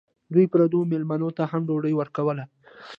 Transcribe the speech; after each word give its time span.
دوی 0.33 0.45
پردو 0.51 0.79
مېلمنو 0.91 1.29
ته 1.37 1.43
هم 1.51 1.61
ډوډۍ 1.67 1.93
ورکوله. 1.97 2.43